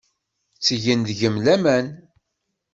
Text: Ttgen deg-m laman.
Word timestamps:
Ttgen 0.57 1.01
deg-m 1.09 1.35
laman. 1.45 1.87